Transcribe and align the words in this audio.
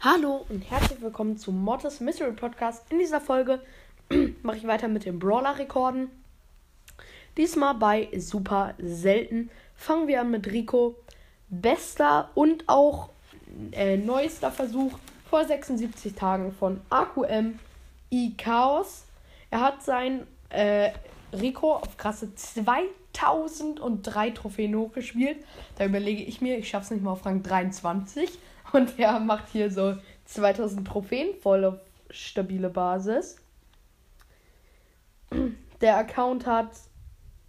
Hallo 0.00 0.46
und 0.48 0.60
herzlich 0.70 1.02
willkommen 1.02 1.38
zum 1.38 1.60
Mortis 1.60 1.98
Mystery 1.98 2.30
Podcast. 2.30 2.84
In 2.92 3.00
dieser 3.00 3.20
Folge 3.20 3.60
mache 4.44 4.58
ich 4.58 4.64
weiter 4.64 4.86
mit 4.86 5.04
den 5.04 5.18
Brawler-Rekorden. 5.18 6.08
Diesmal 7.36 7.74
bei 7.74 8.08
Super 8.16 8.74
Selten. 8.78 9.50
Fangen 9.74 10.06
wir 10.06 10.20
an 10.20 10.30
mit 10.30 10.46
Rico. 10.46 10.94
Bester 11.48 12.30
und 12.36 12.62
auch 12.68 13.08
äh, 13.72 13.96
neuester 13.96 14.52
Versuch 14.52 14.96
vor 15.28 15.44
76 15.44 16.14
Tagen 16.14 16.52
von 16.52 16.80
AQM 16.90 17.58
iChaos. 18.10 19.02
Er 19.50 19.62
hat 19.62 19.82
sein 19.82 20.28
äh, 20.50 20.92
Rico 21.32 21.74
auf 21.74 21.96
krasse 21.96 22.34
2003 22.34 24.30
Trophäen 24.30 24.76
hochgespielt. 24.76 25.44
Da 25.76 25.84
überlege 25.84 26.22
ich 26.22 26.40
mir, 26.40 26.58
ich 26.58 26.68
schaffe 26.68 26.84
es 26.84 26.90
nicht 26.90 27.02
mal 27.02 27.12
auf 27.12 27.26
Rang 27.26 27.42
23. 27.42 28.30
Und 28.72 28.98
er 28.98 29.18
macht 29.20 29.48
hier 29.48 29.70
so 29.70 29.96
2000 30.26 30.86
Trophäen 30.86 31.34
voll 31.40 31.64
auf 31.64 31.78
stabile 32.10 32.70
Basis. 32.70 33.36
Der 35.80 35.96
Account 35.96 36.46
hat 36.46 36.70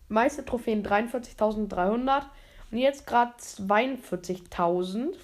meiste 0.07 0.45
Trophäen 0.45 0.85
43.300 0.85 2.23
und 2.71 2.77
jetzt 2.77 3.07
gerade 3.07 3.34
42.000. 3.39 5.15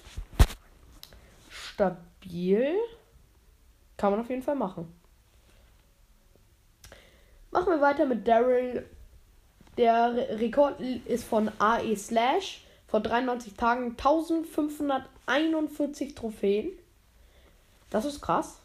Stabil. 1.48 2.74
Kann 3.96 4.12
man 4.12 4.20
auf 4.20 4.30
jeden 4.30 4.42
Fall 4.42 4.56
machen. 4.56 4.92
Machen 7.56 7.72
wir 7.72 7.80
weiter 7.80 8.04
mit 8.04 8.28
Daryl. 8.28 8.84
Der 9.78 10.14
Rekord 10.38 10.78
ist 11.06 11.24
von 11.24 11.50
AE 11.58 11.96
Slash 11.96 12.62
vor 12.86 13.00
93 13.00 13.54
Tagen 13.54 13.92
1541 13.92 16.14
Trophäen. 16.14 16.68
Das 17.88 18.04
ist 18.04 18.20
krass. 18.20 18.60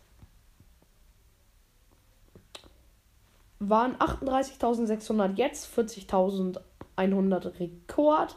Waren 3.59 3.95
38.600 3.95 5.35
jetzt, 5.35 5.73
40.100 5.73 7.59
Rekord. 7.61 8.35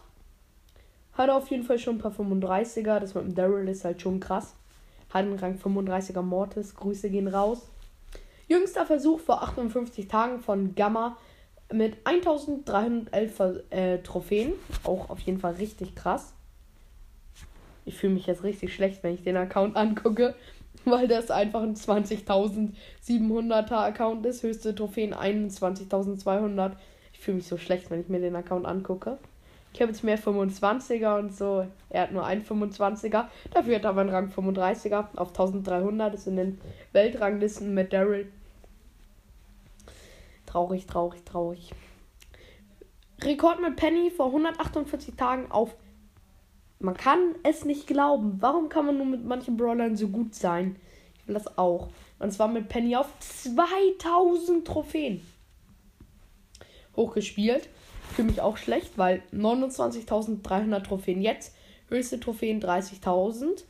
Hat 1.15 1.31
auf 1.31 1.51
jeden 1.51 1.65
Fall 1.65 1.81
schon 1.81 1.97
ein 1.97 2.01
paar 2.01 2.13
35er. 2.13 3.01
Das 3.01 3.17
mit 3.17 3.25
dem 3.25 3.35
Daryl 3.35 3.69
ist 3.69 3.85
halt 3.85 4.01
schon 4.01 4.21
krass. 4.21 4.55
Hat 5.09 5.25
einen 5.25 5.37
Rang 5.37 5.59
35er 5.59 6.23
Mortis. 6.23 6.77
Grüße 6.77 7.11
gehen 7.11 7.27
raus. 7.27 7.67
Jüngster 8.49 8.87
Versuch 8.87 9.21
vor 9.21 9.43
58 9.43 10.09
Tagen 10.09 10.41
von 10.41 10.75
Gamma 10.75 11.17
mit 11.73 11.97
1311 12.05 13.63
äh, 13.71 13.99
Trophäen. 13.99 14.53
Auch 14.85 15.11
auf 15.11 15.21
jeden 15.21 15.39
Fall 15.41 15.55
richtig 15.55 15.95
krass. 15.95 16.35
Ich 17.87 17.97
fühle 17.97 18.15
mich 18.15 18.27
jetzt 18.27 18.45
richtig 18.45 18.75
schlecht, 18.75 19.03
wenn 19.03 19.15
ich 19.15 19.23
den 19.23 19.37
Account 19.37 19.77
angucke, 19.77 20.35
weil 20.85 21.09
das 21.09 21.31
einfach 21.31 21.63
ein 21.63 21.77
20.700er 21.77 23.73
Account 23.73 24.27
ist. 24.27 24.43
Höchste 24.43 24.75
Trophäen 24.75 25.15
21.200. 25.15 26.73
Ich 27.13 27.21
fühle 27.21 27.37
mich 27.37 27.47
so 27.47 27.57
schlecht, 27.57 27.91
wenn 27.91 28.01
ich 28.01 28.09
mir 28.09 28.21
den 28.21 28.37
Account 28.37 28.67
angucke. 28.67 29.19
Ich 29.75 29.83
habe 29.83 29.91
jetzt 29.91 30.05
mehr 30.05 30.19
25er 30.19 31.19
und 31.19 31.37
so. 31.37 31.67
Er 31.91 32.03
hat 32.03 32.13
nur 32.13 32.25
ein 32.25 32.45
25er. 32.45 33.27
Dafür 33.53 33.75
hat 33.75 33.83
er 33.83 33.91
aber 33.91 34.03
einen 34.03 34.11
Rang 34.11 34.29
35er 34.29 35.09
auf 35.17 35.29
1300. 35.31 36.15
Das 36.15 36.25
sind 36.25 36.37
den 36.37 36.61
Weltranglisten 36.93 37.75
mit 37.75 37.93
Daryl 37.93 38.31
Traurig, 40.47 40.87
traurig, 40.87 41.25
traurig. 41.25 41.73
Rekord 43.21 43.61
mit 43.61 43.75
Penny 43.75 44.13
vor 44.13 44.27
148 44.27 45.17
Tagen 45.17 45.51
auf. 45.51 45.75
Man 46.79 46.97
kann 46.97 47.35
es 47.43 47.65
nicht 47.65 47.89
glauben. 47.89 48.37
Warum 48.41 48.69
kann 48.69 48.87
man 48.87 48.97
nur 48.97 49.07
mit 49.07 49.25
manchen 49.25 49.57
Brawlern 49.57 49.97
so 49.97 50.07
gut 50.07 50.37
sein? 50.37 50.77
Ich 51.19 51.27
will 51.27 51.35
das 51.35 51.59
auch. 51.59 51.89
Und 52.21 52.33
zwar 52.33 52.47
mit 52.47 52.69
Penny 52.69 52.95
auf 52.95 53.09
2000 53.19 54.65
Trophäen. 54.65 55.21
Hochgespielt. 56.95 57.69
Fühle 58.13 58.29
mich 58.29 58.41
auch 58.41 58.57
schlecht, 58.57 58.97
weil 58.97 59.23
29.300 59.33 60.83
Trophäen 60.83 61.21
jetzt. 61.21 61.55
Höchste 61.89 62.21
Trophäen 62.21 62.61
30.000. 62.61 63.65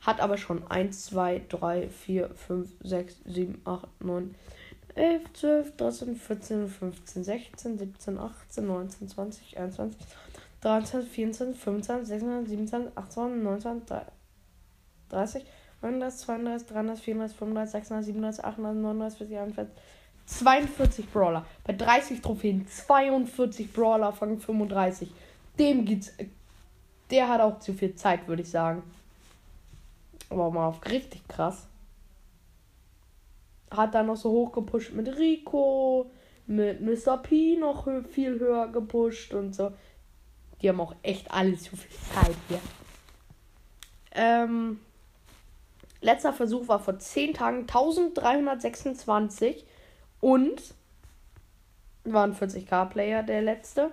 Hat 0.00 0.20
aber 0.20 0.36
schon 0.36 0.66
1, 0.70 1.06
2, 1.06 1.42
3, 1.48 1.88
4, 1.88 2.30
5, 2.30 2.68
6, 2.82 3.20
7, 3.24 3.60
8, 3.64 4.04
9, 4.04 4.34
11, 4.94 5.32
12, 5.32 5.76
13, 5.76 6.16
14, 6.16 6.68
15, 6.68 7.24
16, 7.24 7.78
17, 7.78 8.18
18, 8.18 8.66
19, 8.66 9.08
20, 9.08 9.58
21, 9.58 10.00
23, 10.60 11.10
24, 11.10 11.56
25, 11.58 12.08
26, 12.08 12.48
27, 12.48 12.92
28, 12.96 13.42
29, 13.42 14.06
30, 15.08 15.44
39, 15.82 16.18
32, 16.18 16.66
33, 16.66 17.04
34, 17.04 17.36
35, 17.36 17.70
36, 17.70 18.06
37, 18.06 18.44
38, 18.44 18.82
39, 18.82 19.18
40, 19.18 19.38
41, 19.38 19.68
42 20.26 21.08
Brawler. 21.10 21.46
Bei 21.64 21.72
30 21.72 22.20
Trophäen 22.20 22.66
42 22.66 23.72
Brawler 23.72 24.12
fangen 24.12 24.38
35. 24.38 25.10
Dem 25.58 25.84
geht's. 25.84 26.12
Der 27.10 27.28
hat 27.28 27.40
auch 27.40 27.60
zu 27.60 27.72
viel 27.72 27.94
Zeit, 27.94 28.26
würde 28.26 28.42
ich 28.42 28.50
sagen. 28.50 28.82
Aber 30.28 30.50
mal 30.50 30.66
auf 30.66 30.84
richtig 30.86 31.26
krass 31.28 31.68
hat 33.70 33.94
dann 33.94 34.06
noch 34.06 34.16
so 34.16 34.30
hoch 34.30 34.52
gepusht 34.52 34.92
mit 34.92 35.16
Rico, 35.16 36.10
mit 36.46 36.80
Mr. 36.80 37.18
P 37.18 37.56
noch 37.56 37.88
viel 38.08 38.38
höher 38.38 38.68
gepusht 38.68 39.34
und 39.34 39.54
so. 39.54 39.72
Die 40.60 40.68
haben 40.68 40.80
auch 40.80 40.94
echt 41.02 41.30
alle 41.30 41.56
zu 41.56 41.76
viel 41.76 41.98
Zeit 42.14 42.36
hier. 42.48 42.60
Ähm, 44.12 44.80
letzter 46.00 46.32
Versuch 46.32 46.68
war 46.68 46.78
vor 46.78 46.98
10 46.98 47.34
Tagen 47.34 47.60
1326 47.62 49.66
und 50.20 50.60
waren 52.04 52.34
40k-Player 52.34 53.22
der 53.22 53.42
letzte. 53.42 53.90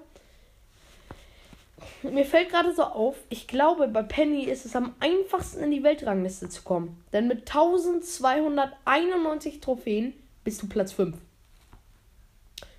Mir 2.04 2.26
fällt 2.26 2.50
gerade 2.50 2.74
so 2.74 2.84
auf, 2.84 3.16
ich 3.30 3.48
glaube, 3.48 3.88
bei 3.88 4.04
Penny 4.04 4.44
ist 4.46 4.66
es 4.66 4.76
am 4.76 4.94
einfachsten 5.00 5.64
in 5.64 5.72
die 5.72 5.84
Weltrangliste 5.84 6.50
zu 6.50 6.62
kommen. 6.64 7.04
Denn 7.12 7.28
mit 7.28 7.42
1291 7.42 9.60
Trophäen 9.60 10.14
bist 10.44 10.62
du 10.62 10.68
Platz 10.68 10.92
5. 10.94 11.18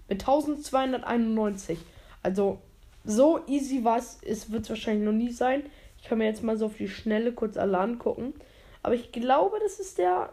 Mit 0.08 0.22
1291. 0.22 1.78
Also, 2.22 2.60
so 3.04 3.40
easy 3.46 3.84
war 3.84 3.98
es, 3.98 4.20
wird 4.50 4.64
es 4.64 4.70
wahrscheinlich 4.70 5.04
noch 5.04 5.12
nie 5.12 5.32
sein. 5.32 5.64
Ich 6.00 6.08
kann 6.08 6.18
mir 6.18 6.26
jetzt 6.26 6.42
mal 6.42 6.56
so 6.56 6.66
auf 6.66 6.76
die 6.76 6.88
Schnelle 6.88 7.32
kurz 7.32 7.56
alle 7.56 7.78
angucken. 7.78 8.34
Aber 8.82 8.94
ich 8.94 9.12
glaube, 9.12 9.58
das 9.62 9.80
ist 9.80 9.98
der 9.98 10.30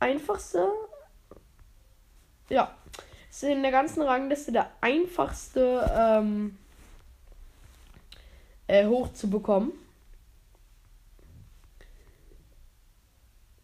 einfachste. 0.00 0.66
Ja. 2.52 2.70
Ist 3.30 3.44
in 3.44 3.62
der 3.62 3.72
ganzen 3.72 4.02
Rangliste 4.02 4.52
der 4.52 4.70
einfachste. 4.82 5.90
Ähm, 5.96 6.58
äh, 8.66 8.86
hochzubekommen. 8.86 9.72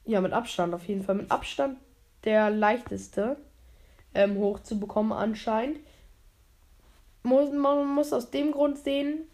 Ja, 0.06 0.22
mit 0.22 0.32
Abstand 0.32 0.72
auf 0.72 0.88
jeden 0.88 1.02
Fall. 1.02 1.16
Mit 1.16 1.30
Abstand 1.30 1.78
der 2.24 2.48
leichteste 2.48 3.36
ähm, 4.14 4.38
hochzubekommen 4.38 5.12
anscheinend. 5.12 5.80
Muss, 7.22 7.52
man 7.52 7.86
muss 7.88 8.14
aus 8.14 8.30
dem 8.30 8.52
Grund 8.52 8.78
sehen, 8.78 9.28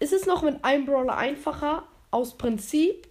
ist 0.00 0.12
es 0.12 0.26
noch 0.26 0.42
mit 0.42 0.64
einem 0.64 0.84
Brawler 0.84 1.16
einfacher. 1.16 1.84
Aus 2.10 2.36
Prinzip 2.36 3.06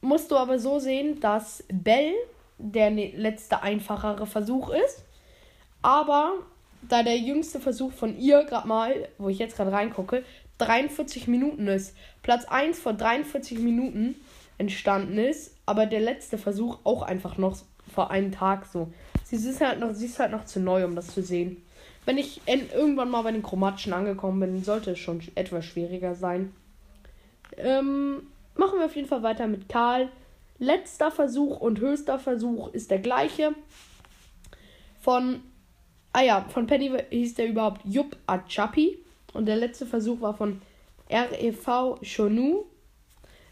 musst 0.00 0.30
du 0.30 0.36
aber 0.36 0.58
so 0.58 0.78
sehen, 0.78 1.20
dass 1.20 1.62
Bell 1.68 2.14
der 2.62 2.90
ne-, 2.90 3.12
letzte 3.16 3.62
einfachere 3.62 4.26
Versuch 4.26 4.70
ist. 4.70 5.04
Aber 5.82 6.34
da 6.88 7.02
der 7.02 7.18
jüngste 7.18 7.60
Versuch 7.60 7.92
von 7.92 8.18
ihr 8.18 8.44
gerade 8.44 8.68
mal, 8.68 9.08
wo 9.18 9.28
ich 9.28 9.38
jetzt 9.38 9.56
gerade 9.56 9.72
reingucke, 9.72 10.24
43 10.58 11.28
Minuten 11.28 11.66
ist. 11.66 11.96
Platz 12.22 12.44
1 12.44 12.78
vor 12.78 12.92
43 12.92 13.58
Minuten 13.58 14.14
entstanden 14.58 15.18
ist, 15.18 15.56
aber 15.66 15.86
der 15.86 16.00
letzte 16.00 16.38
Versuch 16.38 16.78
auch 16.84 17.02
einfach 17.02 17.36
noch 17.36 17.56
vor 17.92 18.10
einem 18.10 18.32
Tag 18.32 18.66
so. 18.66 18.92
Sie 19.24 19.36
ist 19.36 19.60
halt 19.60 19.80
noch, 19.80 19.92
sie 19.94 20.06
ist 20.06 20.18
halt 20.18 20.30
noch 20.30 20.44
zu 20.44 20.60
neu, 20.60 20.84
um 20.84 20.94
das 20.94 21.08
zu 21.08 21.22
sehen. 21.22 21.62
Wenn 22.04 22.18
ich 22.18 22.42
irgendwann 22.46 23.10
mal 23.10 23.22
bei 23.22 23.32
den 23.32 23.42
chromatischen 23.42 23.92
angekommen 23.92 24.40
bin, 24.40 24.64
sollte 24.64 24.92
es 24.92 24.98
schon 24.98 25.20
etwas 25.34 25.64
schwieriger 25.64 26.14
sein. 26.14 26.52
Ähm, 27.56 28.22
machen 28.56 28.78
wir 28.78 28.86
auf 28.86 28.96
jeden 28.96 29.08
Fall 29.08 29.22
weiter 29.22 29.46
mit 29.46 29.68
Karl. 29.68 30.08
Letzter 30.62 31.10
Versuch 31.10 31.60
und 31.60 31.80
höchster 31.80 32.20
Versuch 32.20 32.72
ist 32.72 32.92
der 32.92 33.00
gleiche. 33.00 33.52
Von, 35.00 35.42
ah 36.12 36.22
ja, 36.22 36.46
von 36.50 36.68
Penny 36.68 36.92
hieß 37.10 37.34
der 37.34 37.48
überhaupt 37.48 37.80
Jupp 37.84 38.16
Achapi. 38.26 39.04
Und 39.34 39.46
der 39.46 39.56
letzte 39.56 39.86
Versuch 39.86 40.20
war 40.20 40.34
von 40.34 40.62
REV 41.10 41.98
Shonu. 42.02 42.66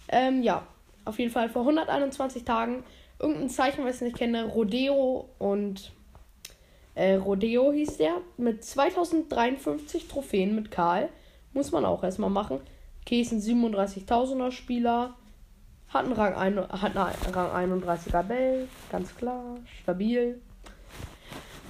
Ähm, 0.07 0.45
ja, 0.45 0.65
auf 1.05 1.19
jeden 1.19 1.33
Fall 1.33 1.49
vor 1.49 1.63
121 1.63 2.45
Tagen. 2.45 2.85
Irgendein 3.19 3.51
Zeichen, 3.51 3.85
was 3.85 3.97
ich 3.97 4.03
nicht 4.03 4.17
kenne. 4.17 4.45
Rodeo 4.45 5.31
und 5.41 5.91
äh, 6.95 7.15
Rodeo 7.15 7.73
hieß 7.73 7.97
der. 7.97 8.19
Mit 8.37 8.65
2053 8.65 10.07
Trophäen 10.07 10.55
mit 10.55 10.71
Karl. 10.71 11.09
Muss 11.55 11.73
man 11.73 11.85
auch 11.85 12.05
erstmal 12.05 12.31
machen. 12.31 12.61
Okay, 13.01 13.21
ist 13.21 13.33
ein 13.33 13.41
37.000er 13.41 14.53
Spieler. 14.53 15.17
Hat 15.91 16.05
einen 16.05 16.13
Rang, 16.13 16.35
ein, 16.35 16.59
hat 16.69 16.97
einen 16.97 17.35
Rang 17.35 17.83
31er 17.83 18.23
Bell, 18.23 18.69
ganz 18.93 19.15
klar, 19.17 19.57
stabil. 19.83 20.41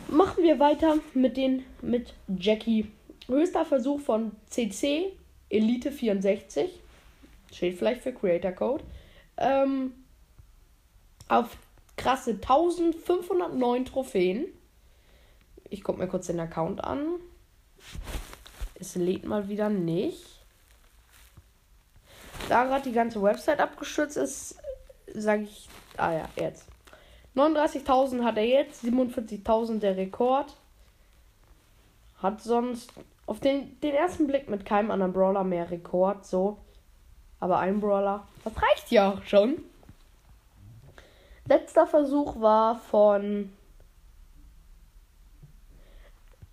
Machen 0.08 0.44
wir 0.44 0.58
weiter 0.58 0.98
mit 1.14 1.36
den 1.36 1.64
mit 1.80 2.12
Jackie. 2.28 2.90
Höchster 3.28 3.64
Versuch 3.64 4.00
von 4.00 4.32
CC 4.46 5.16
Elite 5.48 5.90
64. 5.90 6.80
Steht 7.52 7.78
vielleicht 7.78 8.02
für 8.02 8.12
Creator 8.12 8.52
Code. 8.52 8.84
Ähm, 9.38 9.92
auf 11.28 11.56
krasse 11.96 12.32
1509 12.32 13.84
Trophäen. 13.86 14.46
Ich 15.70 15.82
gucke 15.82 15.98
mir 15.98 16.08
kurz 16.08 16.26
den 16.26 16.40
Account 16.40 16.84
an. 16.84 17.06
Es 18.74 18.96
lädt 18.96 19.24
mal 19.24 19.48
wieder 19.48 19.70
nicht. 19.70 20.29
Da 22.50 22.64
gerade 22.64 22.82
die 22.82 22.92
ganze 22.92 23.22
Website 23.22 23.60
abgestürzt 23.60 24.16
ist, 24.16 24.56
sage 25.14 25.44
ich. 25.44 25.68
Ah 25.96 26.12
ja, 26.12 26.28
jetzt. 26.34 26.66
39.000 27.36 28.24
hat 28.24 28.38
er 28.38 28.44
jetzt, 28.44 28.84
47.000 28.84 29.78
der 29.78 29.96
Rekord. 29.96 30.56
Hat 32.20 32.42
sonst 32.42 32.92
auf 33.26 33.38
den, 33.38 33.80
den 33.82 33.94
ersten 33.94 34.26
Blick 34.26 34.48
mit 34.50 34.64
keinem 34.64 34.90
anderen 34.90 35.12
Brawler 35.12 35.44
mehr 35.44 35.70
Rekord, 35.70 36.26
so. 36.26 36.58
Aber 37.38 37.60
ein 37.60 37.78
Brawler, 37.78 38.26
das 38.42 38.52
reicht 38.60 38.90
ja 38.90 39.12
auch 39.12 39.22
schon. 39.22 39.62
Letzter 41.46 41.86
Versuch 41.86 42.40
war 42.40 42.80
von 42.80 43.52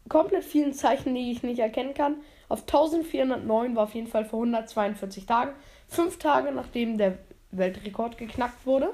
komplett 0.10 0.44
vielen 0.44 0.74
Zeichen, 0.74 1.16
die 1.16 1.32
ich 1.32 1.42
nicht 1.42 1.60
erkennen 1.60 1.96
kann. 1.96 2.18
Auf 2.50 2.62
1409 2.62 3.76
war 3.76 3.86
auf 3.86 3.96
jeden 3.96 4.08
Fall 4.08 4.26
vor 4.26 4.40
142 4.40 5.26
Tagen. 5.26 5.54
Fünf 5.88 6.20
Tage 6.20 6.52
nachdem 6.52 6.98
der 6.98 7.18
Weltrekord 7.52 8.18
geknackt 8.18 8.66
wurde. 8.66 8.90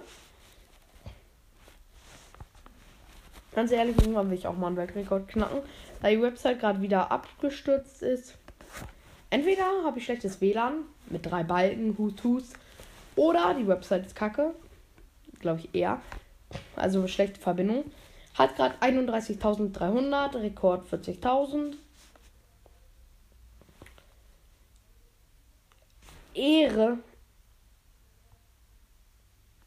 Ganz 3.54 3.72
ehrlich, 3.72 3.98
irgendwann 3.98 4.30
will 4.30 4.38
ich 4.38 4.48
auch 4.48 4.58
mal 4.58 4.68
einen 4.68 4.78
Weltrekord 4.78 5.28
knacken, 5.28 5.62
da 6.02 6.10
die 6.10 6.22
Website 6.22 6.60
gerade 6.60 6.82
wieder 6.82 7.12
abgestürzt 7.12 8.02
ist. 8.02 8.36
Entweder 9.30 9.84
habe 9.84 10.00
ich 10.00 10.06
schlechtes 10.06 10.42
WLAN 10.42 10.86
mit 11.10 11.26
drei 11.26 11.44
Balken, 11.44 11.98
Hut, 11.98 12.24
Hus, 12.24 12.54
oder 13.16 13.54
die 13.54 13.68
Website 13.68 14.06
ist 14.06 14.16
kacke. 14.16 14.56
Glaube 15.40 15.60
ich 15.60 15.76
eher. 15.76 16.02
Also 16.76 17.08
schlechte 17.08 17.40
Verbindung. 17.40 17.86
Hat 18.36 18.56
gerade 18.56 18.76
31.300, 18.82 20.42
Rekord 20.42 20.88
40.000. 20.92 21.76
Ehre. 26.36 27.00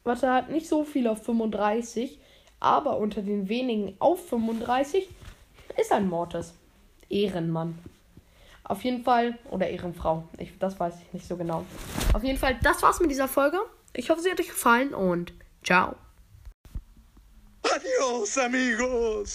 Warte, 0.03 0.31
hat 0.31 0.49
nicht 0.49 0.67
so 0.67 0.83
viel 0.83 1.07
auf 1.07 1.23
35, 1.23 2.19
aber 2.59 2.97
unter 2.97 3.21
den 3.21 3.49
wenigen 3.49 3.95
auf 3.99 4.29
35 4.29 5.07
ist 5.77 5.91
ein 5.91 6.07
Mortis. 6.07 6.53
Ehrenmann. 7.09 7.77
Auf 8.63 8.83
jeden 8.83 9.03
Fall, 9.03 9.37
oder 9.49 9.69
Ehrenfrau. 9.69 10.27
Ich, 10.37 10.57
das 10.59 10.79
weiß 10.79 10.95
ich 11.01 11.13
nicht 11.13 11.27
so 11.27 11.37
genau. 11.37 11.65
Auf 12.13 12.23
jeden 12.23 12.37
Fall, 12.37 12.59
das 12.63 12.83
war's 12.83 12.99
mit 12.99 13.11
dieser 13.11 13.27
Folge. 13.27 13.59
Ich 13.93 14.09
hoffe, 14.09 14.21
sie 14.21 14.29
hat 14.29 14.39
euch 14.39 14.49
gefallen 14.49 14.93
und 14.93 15.33
ciao. 15.63 15.95
Adios, 17.63 18.37
amigos. 18.37 19.25